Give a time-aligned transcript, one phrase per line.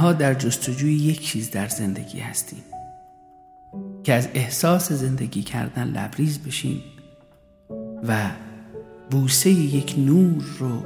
[0.00, 2.62] تنها در جستجوی یک چیز در زندگی هستیم.
[4.04, 6.82] که از احساس زندگی کردن لبریز بشیم
[8.08, 8.30] و
[9.10, 10.84] بوسه یک نور رو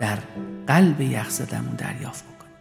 [0.00, 0.18] در
[0.66, 2.54] قلب یخزدمون دریافت بکنیم.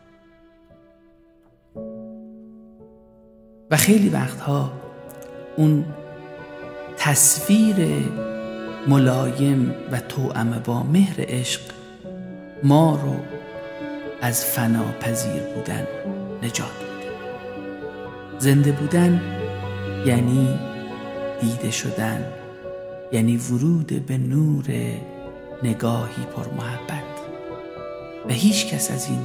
[3.72, 4.74] و خیلی وقتها
[5.58, 5.86] اون
[6.98, 7.76] تصویر
[8.88, 11.62] ملایم و توأم با مهر عشق
[12.64, 13.43] ما رو
[14.24, 15.88] از فناپذیر بودن
[16.44, 17.12] نجات میده
[18.40, 19.22] زنده بودن
[20.06, 20.60] یعنی
[21.42, 22.26] دیده شدن
[23.12, 24.66] یعنی ورود به نور
[25.64, 27.04] نگاهی پر محبت.
[28.30, 29.20] و هیچ کس از این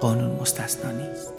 [0.00, 1.32] قانون مستثنا نیست.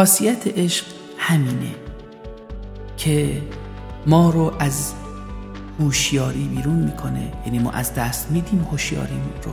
[0.00, 0.86] خاصیت عشق
[1.18, 1.74] همینه
[2.96, 3.42] که
[4.06, 4.92] ما رو از
[5.80, 7.32] هوشیاری بیرون می‌کنه.
[7.46, 9.52] یعنی ما از دست میدیم هوشیاریمون رو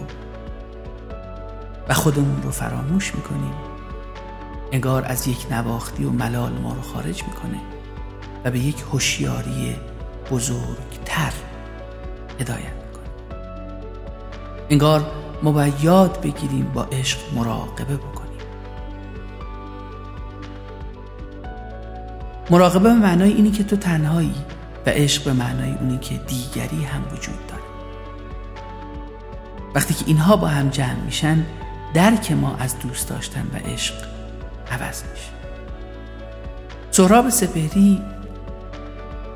[1.88, 3.54] و خودمون رو فراموش می‌کنیم.
[4.72, 7.60] انگار از یک نواختی و ملال ما رو خارج می‌کنه
[8.46, 9.76] و به یک هوشیاری
[10.32, 11.34] بزرگتر
[12.40, 13.10] هدایت می‌کنه.
[14.70, 15.12] انگار
[15.44, 18.17] ما باید یاد بگیریم با عشق مراقبه بکنیم.
[22.50, 24.36] مراقبه به معنای اینی که تو تنهایی
[24.86, 27.64] و عشق به معنای اونی که دیگری هم وجود داره.
[29.76, 31.46] وقتی که اینها با هم جمع میشن
[31.94, 33.96] درک ما از دوست داشتن و عشق
[34.72, 35.32] عوض میشه.
[36.92, 38.02] سهراب سپهری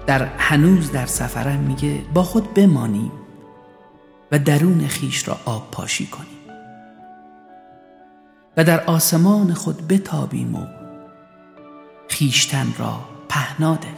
[0.07, 3.11] در هنوز در سفرم میگه با خود بمانیم
[4.31, 6.27] و درون خیش را آب پاشی کنیم.
[8.57, 10.80] و در آسمان خود بتابیم و
[12.11, 12.99] خیشتن را
[13.29, 13.95] پهنا دهیم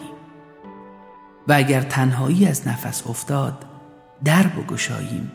[1.47, 3.65] و اگر تنهایی از نفس افتاد
[4.23, 5.31] در بگشاییم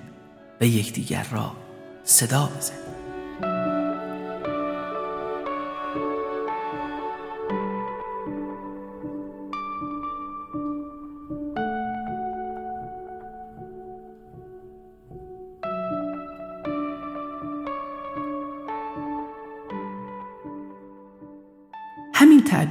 [0.61, 1.53] و یکدیگر را
[2.05, 2.98] صدا بزنیم.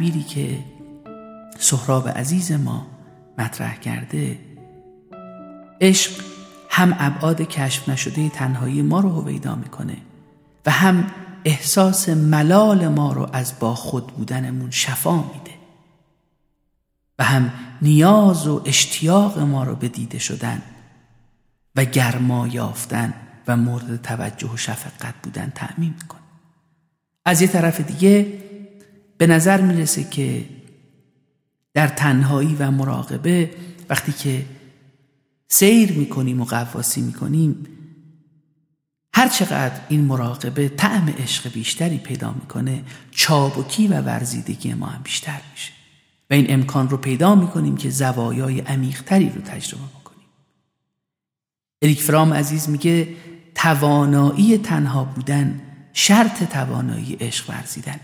[0.07, 0.59] تعبیری که
[1.59, 2.87] سهراب عزیز ما
[3.37, 4.39] مطرح کرده
[5.81, 6.11] عشق
[6.69, 9.97] هم ابعاد کشف نشده تنهایی ما رو هویدا می‌کنه
[10.65, 11.07] و هم
[11.45, 15.57] احساس ملال ما رو از با خود بودنمون شفا میده
[17.19, 17.51] و هم
[17.81, 20.61] نیاز و اشتیاق ما رو به دیده شدن
[21.75, 23.13] و گرما یافتن
[23.47, 26.21] و مورد توجه و شفقت بودن تعمین می‌کنه.
[27.25, 28.46] از یه طرف دیگه
[29.17, 30.45] به نظر می‌رسه که
[31.73, 33.51] در تنهایی و مراقبه
[33.89, 34.45] وقتی که
[35.47, 37.67] سیر می‌کنیم و قواسی می‌کنیم
[39.13, 45.41] هر چقدر این مراقبه طعم عشق بیشتری پیدا می‌کنه چابکی و ورزیدگی ما هم بیشتر
[45.51, 45.71] میشه.
[46.29, 50.27] و این امکان رو پیدا می‌کنیم که زوایای عمیقتری رو تجربه بکنیم.
[51.81, 53.07] اریک فرام عزیز میگه
[53.55, 55.61] توانایی تنها بودن
[55.93, 57.99] شرط توانایی عشق ورزیدنه.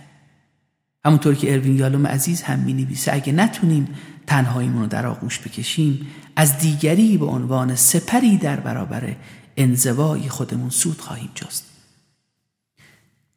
[1.06, 3.88] همونطور که اروین یالوم عزیز هم می نویسه اگه نتونیم
[4.28, 9.16] تنهاییمون رو در آغوش بکشیم از دیگری به عنوان سپری در برابر
[9.58, 11.66] انزوای خودمون سود خواهیم جست.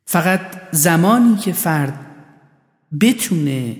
[0.05, 0.41] فقط
[0.73, 2.07] زمانی که فرد
[3.01, 3.77] بتونه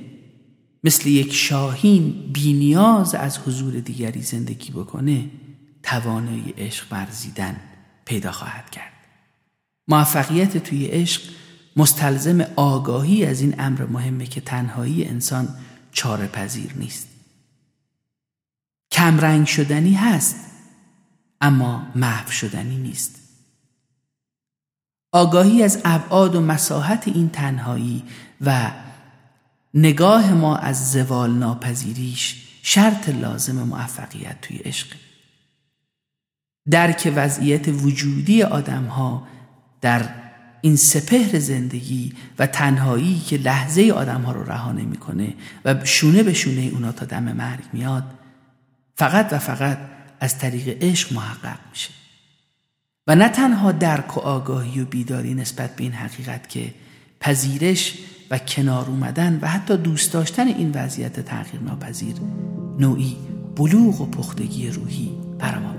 [0.85, 5.25] مثل یک شاهین بینیاز از حضور دیگری زندگی بکنه
[5.83, 7.57] توانایی عشق ورزیدن
[8.05, 8.93] پیدا خواهد کرد.
[9.89, 11.23] موفقیت توی عشق
[11.77, 15.49] مستلزم آگاهی از این امر مهمه که تنهایی انسان
[15.93, 17.09] چاره پذیر نیست.
[18.91, 20.37] کمرنگ شدنی هست
[21.41, 23.15] اما محو شدنی نیست.
[25.13, 28.05] آگاهی از ابعاد و مساحت این تنهایی
[28.41, 28.71] و
[29.75, 34.87] نگاه ما از زوال ناپذیریش شرط لازم موفقیت توی عشق.
[36.71, 39.27] درک وضعیت وجودی آدم ها
[39.81, 40.26] در
[40.61, 46.35] این سپهر زندگی و تنهایی که لحظه آدم ها رو رها نمی‌کنه و شونه به
[46.35, 48.05] شونه اونا تا دم مرگ میاد
[48.95, 49.79] فقط و فقط
[50.21, 51.91] از طریق عشق محقق میشه.
[53.07, 56.75] و نه تنها درک و آگاهی و بیداری نسبت به این حقیقت که
[57.21, 57.99] پذیرش
[58.31, 62.15] و کنار اومدن و حتی دوست داشتن این وضعیت تغییر ناپذیر
[62.79, 63.17] نوعی
[63.57, 65.76] بلوغ و پختگی روحی برا ما میاره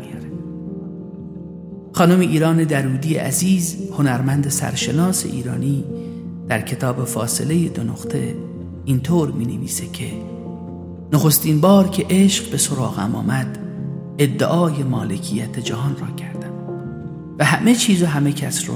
[1.97, 5.83] خانم ایران درودی عزیز هنرمند سرشناس ایرانی
[6.47, 8.35] در کتاب فاصله دو نقطه
[8.85, 10.11] اینطور می نویسه که
[11.13, 13.57] نخستین بار که عشق به سراغم آمد
[14.17, 16.51] ادعای مالکیت جهان را کردم
[17.39, 18.75] و همه چیز و همه کس رو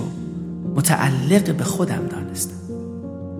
[0.75, 2.55] متعلق به خودم دانستم.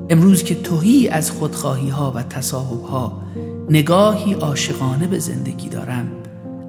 [0.10, 3.22] امروز که توهی از خودخواهی ها و تصاحب ها
[3.70, 6.12] نگاهی عاشقانه به زندگی دارم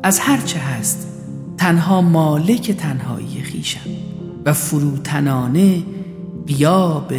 [0.03, 1.12] از هرچه هست
[1.63, 3.91] تنها مالک تنهایی خیشم
[4.45, 5.83] و فروتنانه
[6.47, 7.13] قیاب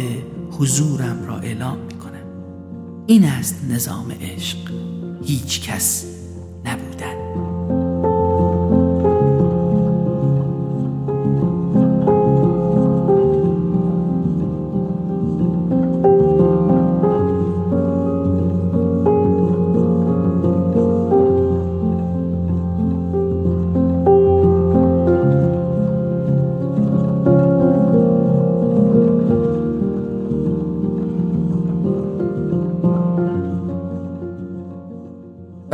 [0.50, 2.26] حضورم را اعلام می کنم
[3.06, 4.58] این است نظام عشق.
[5.24, 6.04] هیچ کس
[6.64, 7.13] نبودن.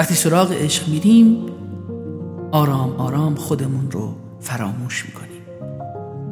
[0.01, 1.47] وقتی سراغ عشق میریم
[2.53, 5.43] آرام آرام خودمون رو فراموش می‌کنیم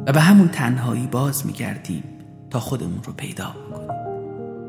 [0.07, 2.03] و به همون تنهایی باز میگردیم
[2.49, 3.87] تا خودمون رو پیدا کنیم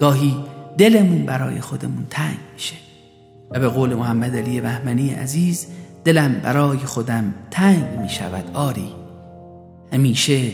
[0.00, 0.36] گاهی
[0.78, 2.74] دلمون برای خودمون تنگ میشه
[3.50, 5.66] و به قول محمد علی بهمنی عزیز
[6.04, 8.92] دلم برای خودم تنگ می‌شود آری.
[9.92, 10.52] همیشه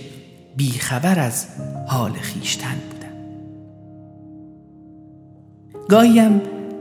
[0.57, 1.47] بیخبر از
[1.89, 3.17] حال خیشتن بودم.
[5.89, 6.41] گاهیم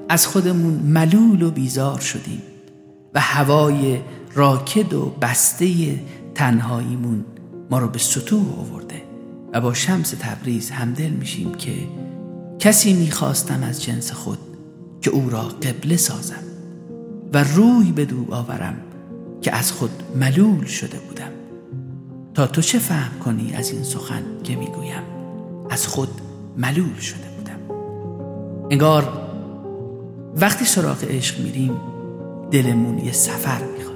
[0.09, 2.41] از خودمون ملول و بیزار شدیم
[3.13, 3.99] و هوای
[4.33, 5.99] راکد و بسته
[6.35, 7.25] تنهاییمون
[7.71, 9.01] ما رو به سطوح آورده
[9.53, 11.71] و با شمس تبریز همدل میشیم که
[12.59, 14.39] کسی می‌خواستم از جنس خود
[15.01, 16.43] که او را قبله سازم
[17.33, 18.75] و روی به دو آورم
[19.41, 21.31] که از خود ملول شده بودم.
[22.33, 25.03] تا تو چه فهم کنی از این سخن که می‌گویم؟
[25.69, 26.09] از خود
[26.57, 27.59] ملول شده بودم.
[28.71, 29.24] انگار
[30.35, 31.73] وقتی سراغ عشق میریم
[32.51, 33.95] دلمون یه سفر می‌خواد.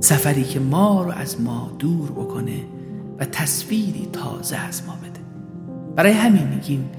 [0.00, 2.64] سفری که ما رو از ما دور بکنه
[3.18, 5.20] و تصویری تازه از ما بده.
[5.96, 6.90] برای همین میگیم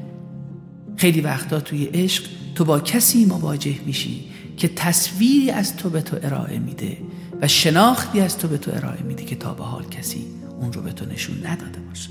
[0.95, 2.23] خیلی وقتا توی عشق
[2.55, 6.97] تو با کسی مواجه میشی که تصویری از تو به تو ارائه میده
[7.41, 10.25] و شناختی از تو به تو ارائه میده که تا به حال کسی
[10.61, 12.09] اون رو به تو نشون نداده باشه.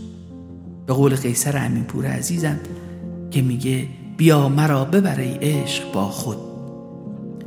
[0.86, 2.60] به قول قیصر امینپور عزیزم
[3.30, 6.38] که میگه بیا مرا ببری عشق با خود.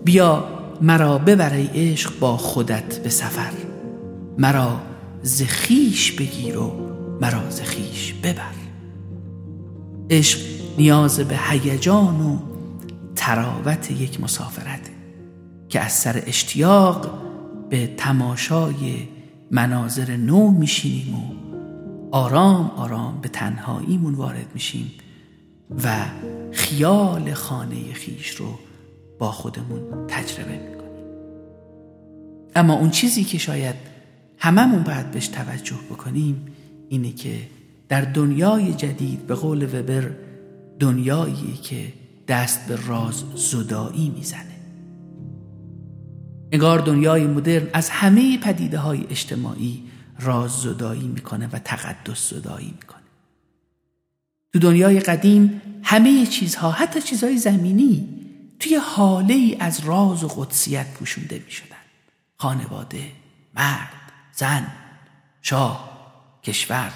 [0.04, 0.44] بیا
[0.82, 3.52] مرا ببری عشق با خودت به سفر.
[4.38, 4.82] مرا
[5.22, 6.72] زخیش بگیر و
[7.22, 8.56] مرا زخیش ببر.
[10.10, 10.40] عشق
[10.78, 12.38] نیاز به هیجان و
[13.16, 14.90] تراوت یک مسافرت
[15.70, 17.10] که از سر اشتیاق
[17.70, 19.08] به تماشای
[19.52, 21.20] مناظر نو میشینیم و
[22.12, 24.92] آرام آرام به تنهاییمون وارد میشیم
[25.84, 25.96] و
[26.56, 28.60] خیال خانه خیش رو
[29.20, 31.06] با خودمون تجربه می‌کنیم.
[32.56, 33.76] اما اون چیزی که شاید
[34.38, 36.46] هممون باید بهش توجه بکنیم
[36.90, 37.40] اینه که
[37.90, 40.12] در دنیای جدید به قول وبر
[40.80, 41.94] دنیایی که
[42.28, 44.56] دست به راز زدایی می‌زنه.
[46.52, 49.84] انگار دنیای مدرن از همه پدیده های اجتماعی
[50.20, 53.05] راز زدایی می‌کنه و تقدس زدایی می‌کنه.
[54.56, 58.10] تو دنیای قدیم همه چیزها حتی چیزهای زمینی
[58.60, 61.76] توی حاله ای از راز و قدسیت پوشونده می شدن.
[62.38, 63.12] خانواده،
[63.56, 64.72] مرد، زن،
[65.42, 66.92] شاه، کشور.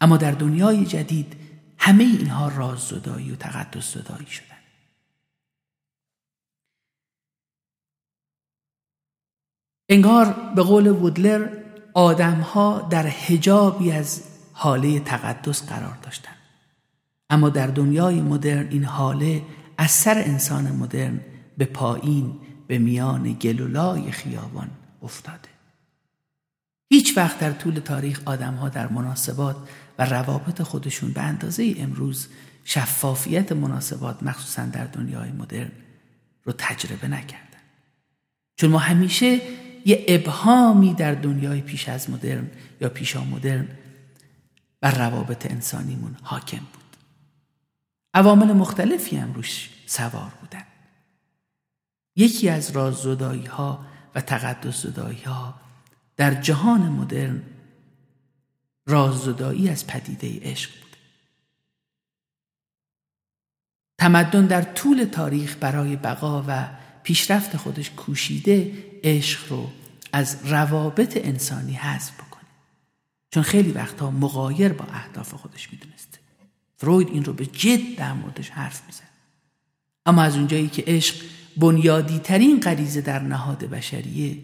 [0.00, 1.36] اما در دنیای جدید
[1.78, 4.56] همه اینها راز زدایی و تقدس زدایی شدن.
[9.88, 11.48] انگار به قول وودلر
[11.94, 14.22] آدمها در حجابی از
[14.52, 16.31] حاله تقدس قرار داشتن.
[17.32, 19.42] اما در دنیای مدرن این حاله
[19.78, 21.20] از سر انسان مدرن
[21.58, 22.32] به پایین
[22.66, 24.70] به میان گلولای خیابان
[25.02, 25.48] افتاده.
[26.90, 29.56] هیچ وقت در طول تاریخ آدم ها در مناسبات
[29.98, 32.28] و روابط خودشون به اندازه امروز
[32.64, 35.72] شفافیت مناسبات مخصوصا در دنیای مدرن
[36.44, 37.62] رو تجربه نکردن.
[38.56, 39.40] چون ما همیشه
[39.86, 43.68] یه ابهامی در دنیای پیش از مدرن یا پیشا مدرن
[44.80, 46.81] بر روابط انسانیمون حاکم بود.
[48.14, 50.64] عوامل مختلفی هم روش سوار بودن.
[52.16, 53.06] یکی از راز
[53.46, 55.60] ها و تقدس زدایی ها
[56.16, 57.42] در جهان مدرن
[58.86, 60.96] راز زدایی از پدیده عشق بود.
[63.98, 66.68] تمدن در طول تاریخ برای بقا و
[67.02, 68.72] پیشرفت خودش کوشیده
[69.04, 69.72] عشق رو
[70.12, 72.42] از روابط انسانی حذف بکنه.
[73.30, 76.18] چون خیلی وقتها مقایر با اهداف خودش می‌دونسته.
[76.82, 79.04] فروید این رو به جد در موردش حرف میزن
[80.06, 81.14] اما از اونجایی که عشق
[81.56, 84.38] بنیادی ترین غریزه در نهاد بشریه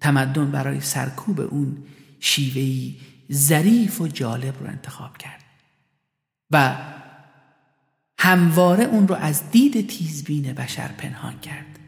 [0.00, 1.76] تمدن برای سرکوب اون
[2.20, 2.96] شیوهی
[3.32, 5.44] ظریف و جالب رو انتخاب کرد
[6.50, 6.76] و
[8.18, 11.78] همواره اون رو از دید تیزبین بشر پنهان کرد.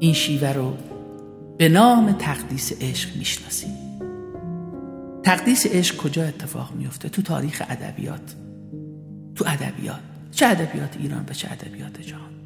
[0.00, 0.76] این شیوه رو
[1.58, 3.76] به نام تقدیس عشق می‌شناسیم.
[5.22, 8.45] تقدیس عشق کجا اتفاق میفته تو تاریخ ادبیات؟
[9.36, 10.00] تو ادبیات.
[10.32, 12.36] چه ادبیات ایران و چه ادبیات جهان؟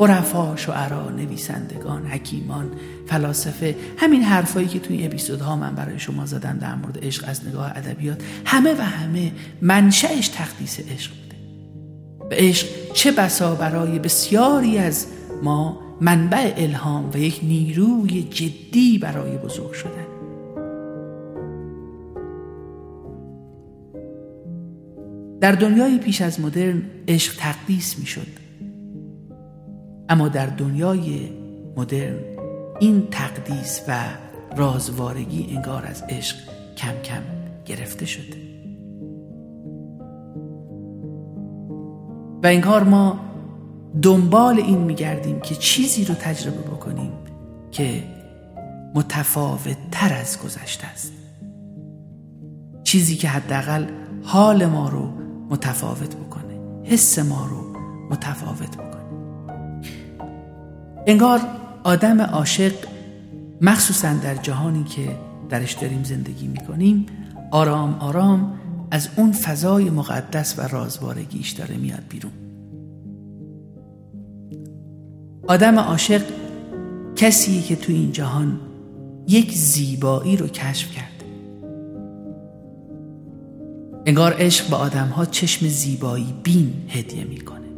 [0.00, 2.70] عرفا شعرا نویسندگان حکیمان
[3.06, 7.72] فلاسفه همین حرفایی که توی اپیزودها من برای شما زدم در مورد عشق از نگاه
[7.76, 9.32] ادبیات همه و همه
[9.62, 11.36] منشأش تقدیس عشق بوده.
[12.30, 15.06] و عشق چه بسا برای بسیاری از
[15.42, 20.09] ما منبع الهام و یک نیروی جدی برای بزرگ شدن.
[25.40, 28.26] در دنیای پیش از مدرن عشق تقدیس می شد
[30.08, 31.28] اما در دنیای
[31.76, 32.16] مدرن
[32.80, 33.98] این تقدیس و
[34.56, 36.36] رازوارگی انگار از عشق
[36.76, 37.22] کم کم
[37.64, 38.36] گرفته شده.
[42.42, 43.20] و انگار ما
[44.02, 47.12] دنبال این میگردیم که چیزی رو تجربه بکنیم
[47.70, 48.04] که
[48.94, 51.12] متفاوت تر از گذشته است.
[52.84, 53.86] چیزی که حداقل
[54.22, 55.19] حال ما رو
[55.50, 56.60] متفاوت بکنه.
[56.84, 57.76] حس ما رو
[58.10, 58.90] متفاوت بکنه.
[61.06, 61.40] انگار
[61.84, 62.72] آدم عاشق
[63.60, 65.16] مخصوصا در جهانی که
[65.48, 67.06] درش داریم زندگی می‌کنیم
[67.50, 72.32] آرام آرام از اون فضای مقدس و رازوارگیش داره میاد بیرون.
[75.48, 76.22] آدم عاشق
[77.16, 78.60] کسی که تو این جهان
[79.28, 81.09] یک زیبایی رو کشف کرده
[84.10, 87.68] انگار عشق به آدم ها چشم زیبایی بین هدیه می‌کنه.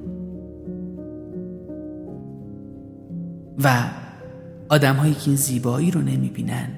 [3.59, 3.91] و
[4.69, 6.69] آدم هایی که این زیبایی رو نمی‌بینن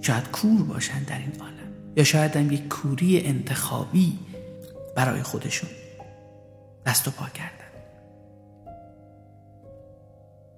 [0.00, 4.18] شاید کور باشن در این عالم یا شاید هم یک کوری انتخابی
[4.96, 5.70] برای خودشون
[6.86, 7.70] دست و پا کردن.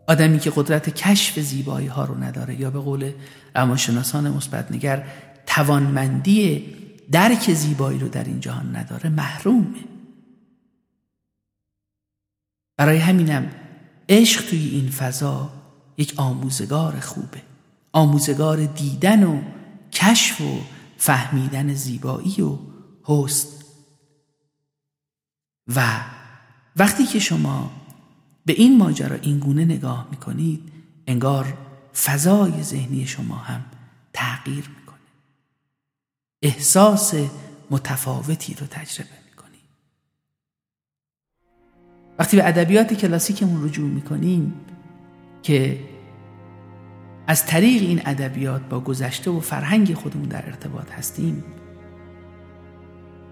[0.06, 3.12] آدمی که قدرت کشف زیبایی ها رو نداره یا به قول
[3.54, 5.06] روانشناسان مثبت نگر
[5.46, 6.76] توانمندی
[7.12, 9.84] درک زیبایی رو در این جهان نداره محرومه.
[12.76, 13.50] برای همینم
[14.08, 15.50] عشق توی این فضا
[15.98, 17.42] یک آموزگار خوبه.
[17.92, 19.42] آموزگار دیدن و
[19.92, 20.60] کشف و
[20.96, 22.58] فهمیدن زیبایی و
[23.02, 23.48] حسن.
[25.76, 26.00] و
[26.76, 27.70] وقتی که شما
[28.46, 30.72] به این ماجرا این گونه نگاه می‌کنید
[31.06, 31.58] انگار
[32.04, 33.64] فضای ذهنی شما هم
[34.12, 34.85] تغییر می‌کنه.
[36.46, 37.14] احساس
[37.70, 39.68] متفاوتی رو تجربه می‌کنید
[42.18, 44.54] وقتی به ادبیات کلاسیکمون رجوع می‌کنیم
[45.42, 45.80] که
[47.26, 51.44] از طریق این ادبیات با گذشته و فرهنگ خودمون در ارتباط هستیم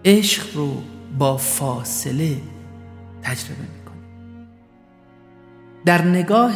[0.04, 0.82] عشق رو
[1.18, 2.40] با فاصله
[3.22, 4.48] تجربه می‌کنیم.
[5.84, 6.54] در نگاه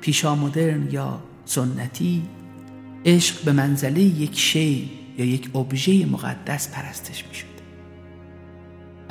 [0.00, 2.22] پیشامدرن یا سنتی
[3.04, 7.50] عشق به منزله یک شی یا یک ابژه مقدس پرستش می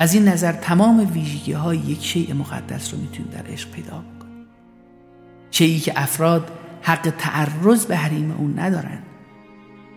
[0.00, 4.46] از این نظر تمام ویژگی های یک شیء مقدس رو می‌تونیم در عشق پیدا بکنیم.
[5.50, 6.52] شیعی که افراد
[6.82, 8.98] حق تعرض به حریم اون ندارن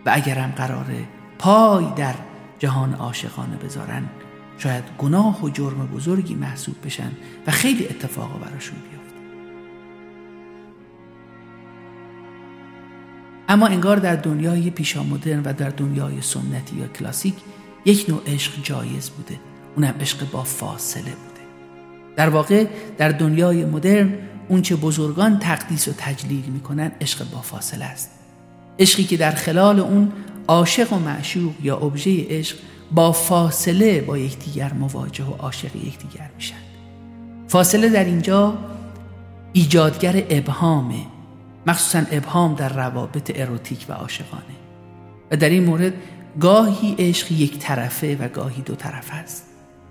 [0.06, 1.04] و اگرم قراره
[1.40, 2.14] پای در
[2.60, 4.04] جهان عاشقانه بذارن
[4.58, 7.12] شاید گناه و جرم بزرگی محسوب بشن
[7.48, 9.03] و خیلی اتفاقا براشون بیفته.
[13.54, 17.34] اما انگار در دنیای پیشامدرن و در دنیای سنتی یا کلاسیک
[17.86, 19.40] یک نوع عشق جایز بوده.
[19.76, 21.42] اونم عشق با فاصله بوده.
[22.16, 22.66] در واقع
[22.98, 24.14] در دنیای مدرن
[24.50, 28.10] اونچه بزرگان تقدیس و تجلیل می‌کنن عشق با فاصله است.
[28.80, 30.12] عشقی که در خلال اون
[30.48, 32.58] عاشق و معشوق یا ابژه عشق
[32.92, 36.56] با فاصله با یکدیگر مواجه و عاشق یکدیگر میشن.
[37.48, 38.58] فاصله در اینجا
[39.54, 41.13] ایجادگر ابهامه.
[41.68, 44.44] مخصوصا ابهام در روابط اروتیک و عاشقانه.
[45.32, 45.94] و در این مورد
[46.40, 49.46] گاهی عشق یک طرفه و گاهی دو طرفه است.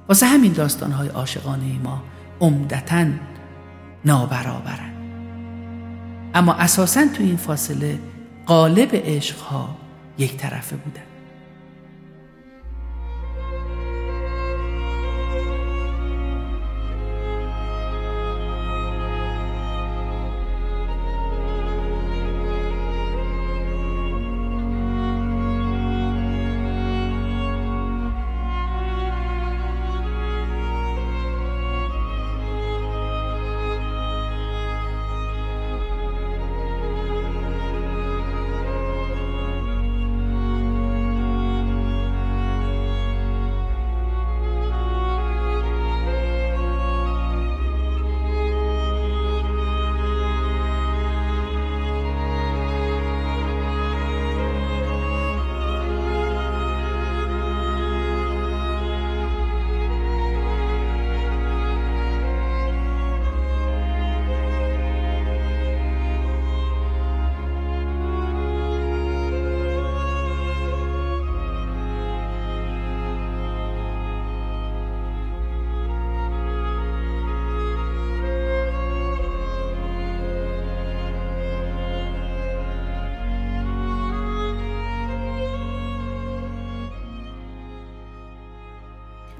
[0.08, 2.02] واسه همین داستانهای عاشقانه ما
[2.40, 3.06] عمدتا
[4.04, 4.92] نابرابرن
[6.34, 7.98] اما اساسا تو این فاصله
[8.46, 9.76] قالب عشقها
[10.18, 11.11] یک طرفه بودن.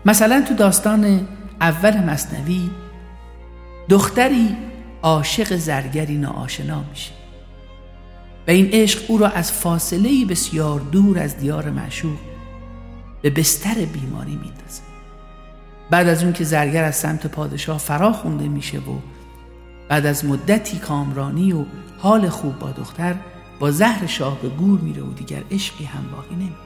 [0.04, 1.28] مثلا تو داستان
[1.61, 2.71] اول مصنوی
[3.88, 4.56] دختری
[5.02, 7.12] عاشق زرگری ناآشنا میشه.
[8.49, 12.18] و این عشق او را از فاصله بسیار دور از دیار معشوق
[13.23, 14.82] به بستر بیماری میندازه.
[15.90, 18.99] بعد از اون که زرگر از سمت پادشاه فرا خونده میشه و
[19.88, 21.64] بعد از مدتی کامرانی و
[21.99, 23.14] حال خوب با دختر
[23.61, 26.56] با زهر شاه به گور میره و دیگر عشقی هم باقی نمیده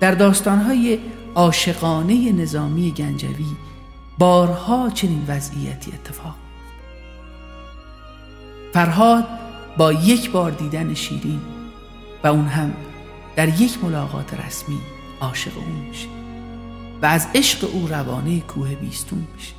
[0.00, 0.98] در داستانهای
[1.34, 3.46] عاشقانه نظامی گنجوی
[4.18, 6.34] بارها چنین وضعیتی اتفاق.
[8.72, 9.24] فرهاد
[9.76, 11.40] با یک بار دیدن شیرین
[12.24, 12.74] و اون هم
[13.36, 14.78] در یک ملاقات رسمی
[15.20, 16.08] عاشق اون میشه
[17.02, 19.52] و از عشق او روانه کوه بیستون میشه.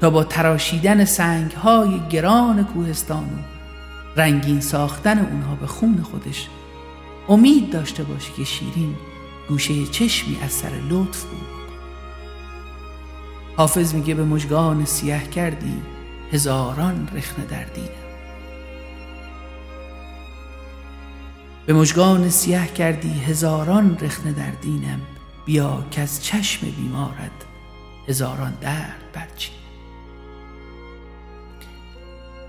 [0.00, 6.48] تا با تراشیدن سنگ های گران کوهستان و رنگین ساختن اونها به خون خودش
[7.28, 8.94] امید داشته باشه که شیرین
[9.52, 11.48] گوشه چشمی از سر لطف بود.
[13.56, 15.82] حافظ میگه به مجگان سیاه کردی
[16.32, 17.88] هزاران رخنه در دینم.
[21.66, 25.00] به مجگان سیاه کردی هزاران رخنه در دینم.
[25.46, 27.30] بیا که از چشم بیمارت
[28.08, 29.54] هزاران درد برچین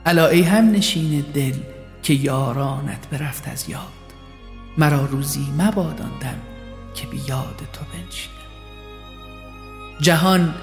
[0.05, 1.55] الا ای هم نشین دل
[2.03, 3.91] که یارانت برفت از یاد.
[4.77, 6.52] مرا روزی مباداندم
[6.93, 8.33] که یاد تو بنشینم.
[9.99, 10.53] جهان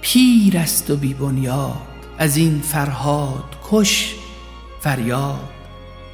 [0.00, 1.76] پیر است و بی بنیاد
[2.18, 4.14] از این فرهاد کش
[4.80, 5.48] فریاد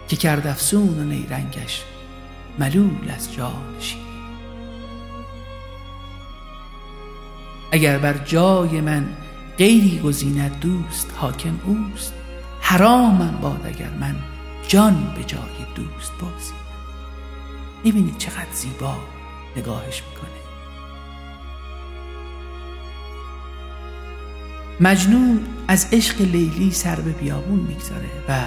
[0.08, 1.82] که کرد افسون و نیرنگش
[2.58, 4.06] ملول از جان شیرین.
[7.72, 9.08] اگر بر جای من
[9.58, 12.14] غیری گزیند دوست حاکم اوست.
[12.60, 14.16] حرامم باد اگر من
[14.68, 15.40] جان به جای
[15.74, 16.52] دوست بازی.
[17.84, 18.96] می‌بینید چقدر زیبا
[19.56, 20.30] نگاهش می‌کنه.
[24.80, 28.44] مجنون از عشق لیلی سر به بیابون می‌گذاره و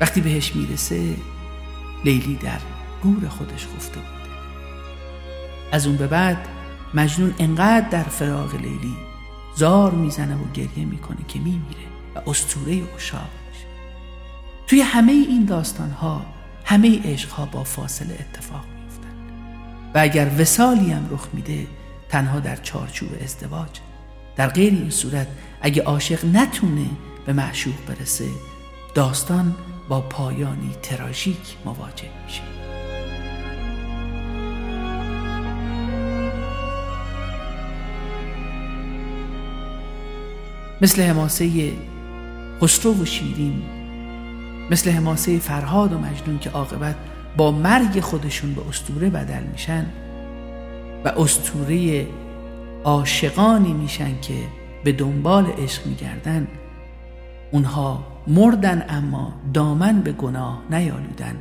[0.00, 1.16] وقتی بهش می‌رسه
[2.04, 2.60] لیلی در
[3.02, 4.10] گور خودش خفته بوده.
[5.72, 6.48] از اون به بعد
[6.94, 8.96] مجنون انقدر در فراغ لیلی
[9.56, 13.66] زار می‌زنه و گریه می‌کنه که میمیره و استوره عشاق میشه.
[14.66, 16.26] توی همه این داستان ها
[16.64, 18.79] همه عشق ها با فاصله اتفاق میفتن
[19.94, 21.66] و اگر وسالی هم رخ میده
[22.08, 23.70] تنها در چارچوب ازدواج.
[24.36, 25.26] در غیر این صورت
[25.60, 26.86] اگه عاشق نتونه
[27.26, 28.28] به معشوق برسه
[28.94, 29.54] داستان
[29.88, 32.42] با پایانی تراژیک مواجه میشه.
[40.80, 41.72] مثل حماسه
[42.62, 43.62] خسرو و شیرین
[44.70, 46.96] مثل حماسه فرهاد و مجنون که عاقبت
[47.36, 49.86] با مرگ خودشون به استوره بدل میشن
[51.04, 52.06] و استوره
[52.84, 54.48] عاشقانی میشن که
[54.84, 56.48] به دنبال عشق میگردن.
[57.52, 61.36] اونها مردن اما دامن به گناه نیالودن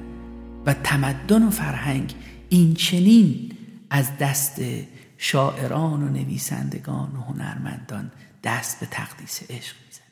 [0.65, 2.13] و تمدن و فرهنگ
[2.49, 3.52] این چنین
[3.89, 4.62] از دست
[5.17, 8.12] شاعران و نویسندگان و هنرمندان
[8.43, 10.06] دست به تقدیس عشق می‌زنه.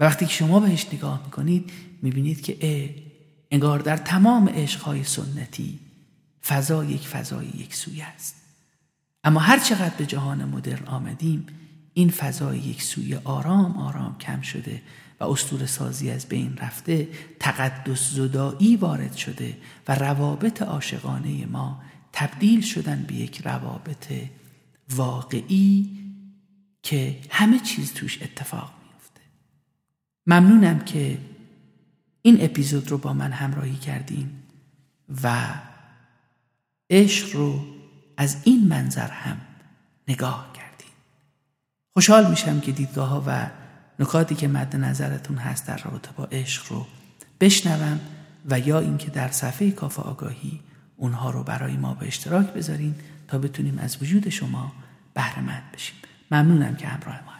[0.00, 2.56] وقتی که شما بهش نگاه می‌کنید می‌بینید که
[3.52, 5.78] انگار در تمام عشقهای سنتی
[6.46, 8.36] فضا یک فضای یک سوی است.
[9.24, 11.46] اما هر چقدر به جهان مدرن آمدیم
[11.94, 14.82] این فضای یک سوی آرام آرام کم شده
[15.20, 17.08] و استور سازی از بین رفته
[17.40, 24.12] تقدس زدایی وارد شده و روابط عاشقانه ما تبدیل شدن به یک روابط
[24.90, 25.98] واقعی
[26.82, 29.20] که همه چیز توش اتفاق میفته
[30.26, 31.18] ممنونم که
[32.22, 34.30] این اپیزود رو با من همراهی کردین
[35.22, 35.54] و
[36.90, 37.64] عشق رو
[38.16, 39.40] از این منظر هم
[40.08, 40.92] نگاه کردین.
[41.92, 43.50] خوشحال میشم که دیدگاه ها و
[43.98, 46.86] نکاتی که مد نظرتون هست در رابطه با عشق رو
[47.40, 48.00] بشنوم
[48.50, 50.60] و یا اینکه در صفحه کاف آگاهی
[50.96, 52.94] اونها رو برای ما به اشتراک بذارین
[53.28, 54.72] تا بتونیم از وجود شما
[55.14, 55.96] بهره مند بشیم.
[56.30, 57.31] ممنونم که همراه ما